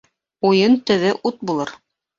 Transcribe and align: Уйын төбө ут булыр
Уйын 0.51 0.79
төбө 0.89 1.15
ут 1.33 1.41
булыр 1.51 1.79